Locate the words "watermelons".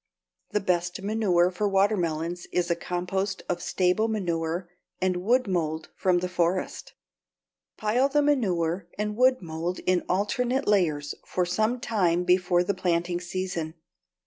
1.69-2.47